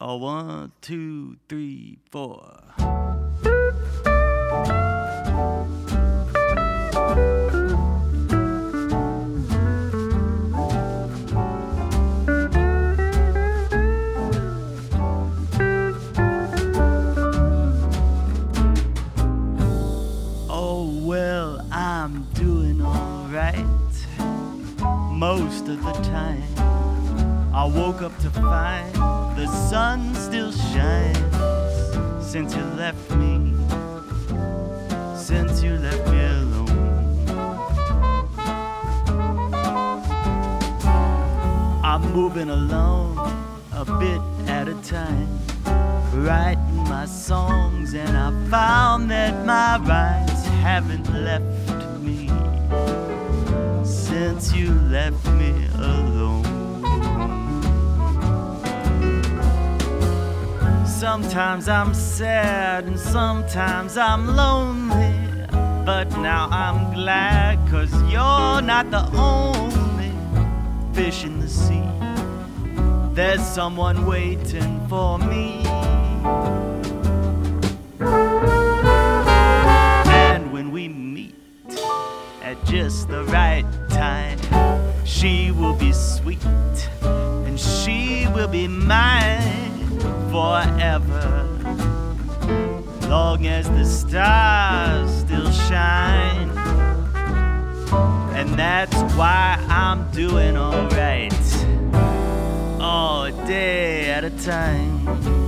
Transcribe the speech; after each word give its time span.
A 0.00 0.16
one, 0.16 0.70
two, 0.80 1.38
three, 1.48 1.98
four. 2.12 2.54
Oh, 20.48 20.88
well, 21.02 21.66
I'm 21.72 22.22
doing 22.34 22.80
alright 22.80 23.66
most 25.10 25.66
of 25.66 25.82
the 25.82 25.92
time. 26.04 26.44
I 27.52 27.64
woke 27.64 28.02
up 28.02 28.16
to 28.18 28.30
find 28.30 28.94
the 29.36 29.46
since 32.28 32.54
you 32.54 32.62
left 32.76 33.10
me, 33.12 33.54
since 35.16 35.62
you 35.62 35.78
left 35.78 36.06
me 36.10 36.20
alone. 36.20 36.68
I'm 41.82 42.02
moving 42.12 42.50
along 42.50 43.16
a 43.72 43.84
bit 43.98 44.20
at 44.46 44.68
a 44.68 44.74
time, 44.82 45.26
writing 46.22 46.84
my 46.84 47.06
songs, 47.06 47.94
and 47.94 48.14
I 48.14 48.30
found 48.50 49.10
that 49.10 49.46
my 49.46 49.78
rhymes 49.78 50.44
haven't 50.60 51.10
left 51.14 51.77
Sometimes 60.98 61.68
I'm 61.68 61.94
sad 61.94 62.86
and 62.86 62.98
sometimes 62.98 63.96
I'm 63.96 64.34
lonely. 64.34 65.14
But 65.86 66.10
now 66.18 66.48
I'm 66.50 66.92
glad, 66.92 67.56
cause 67.70 67.92
you're 68.10 68.60
not 68.60 68.90
the 68.90 69.08
only 69.16 70.10
fish 70.92 71.22
in 71.22 71.38
the 71.38 71.48
sea. 71.48 71.88
There's 73.14 73.46
someone 73.46 74.06
waiting 74.06 74.84
for 74.88 75.20
me. 75.20 75.62
And 80.10 80.52
when 80.52 80.72
we 80.72 80.88
meet 80.88 81.36
at 82.42 82.56
just 82.64 83.06
the 83.06 83.22
right 83.26 83.64
time, 83.88 84.40
she 85.04 85.52
will 85.52 85.74
be 85.74 85.92
sweet 85.92 86.44
and 87.02 87.56
she 87.58 88.26
will 88.34 88.48
be 88.48 88.66
mine 88.66 89.67
forever. 90.38 91.48
Long 93.08 93.44
as 93.46 93.68
the 93.70 93.84
stars 93.84 95.10
still 95.10 95.50
shine. 95.50 96.50
And 98.38 98.48
that's 98.54 99.00
why 99.14 99.58
I'm 99.68 100.08
doing 100.12 100.56
alright. 100.56 101.34
All 102.80 103.32
day 103.48 104.10
at 104.10 104.22
a 104.22 104.30
time. 104.30 105.47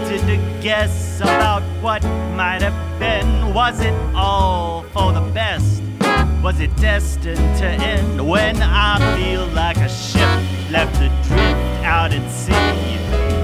Tempted 0.00 0.26
to 0.26 0.62
guess 0.62 1.20
about 1.20 1.62
what 1.82 2.02
might 2.36 2.62
have 2.62 2.98
been. 2.98 3.52
Was 3.54 3.80
it 3.80 3.94
all 4.14 4.82
for 4.92 5.12
the 5.12 5.20
best? 5.32 5.82
Was 6.42 6.60
it 6.60 6.74
destined 6.76 7.36
to 7.58 7.66
end 7.66 8.26
when 8.26 8.56
I 8.62 8.98
feel 9.16 9.46
like 9.48 9.76
a 9.76 9.88
ship 9.88 10.30
left 10.70 10.96
adrift 10.96 11.84
out 11.84 12.12
at 12.12 12.30
sea? 12.30 12.52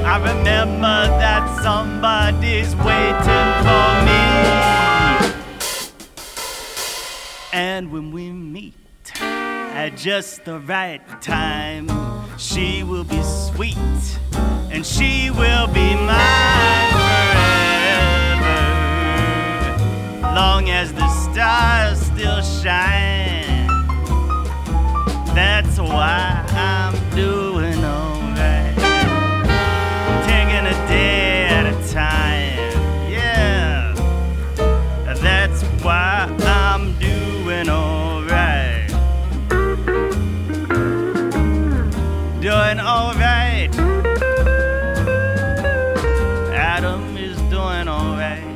I 0.04 0.18
remember 0.18 1.08
that 1.18 1.62
somebody's 1.62 2.74
waiting 2.76 3.52
for 3.66 3.88
me. 4.06 4.26
And 7.52 7.90
when 7.90 8.12
we 8.12 8.30
meet 8.30 8.74
at 9.20 9.96
just 9.96 10.44
the 10.44 10.58
right 10.60 11.02
time, 11.20 11.88
she 12.38 12.82
will 12.82 13.04
be 13.04 13.22
sweet 13.22 13.76
and 14.70 14.84
she 14.84 15.30
will 15.30 15.66
be 15.68 15.94
mine 15.94 16.45
That's 25.76 25.90
why 25.90 26.42
I'm 26.52 26.94
doing 27.14 27.84
alright. 27.84 28.74
Taking 30.24 30.64
a 30.64 30.72
day 30.88 31.48
at 31.48 31.66
a 31.66 31.92
time. 31.92 33.10
Yeah. 33.12 33.92
That's 35.20 35.62
why 35.84 36.34
I'm 36.46 36.98
doing 36.98 37.68
alright. 37.68 38.88
Doing 42.40 42.80
alright. 42.80 43.76
Adam 46.54 47.18
is 47.18 47.36
doing 47.50 47.86
alright. 47.86 48.46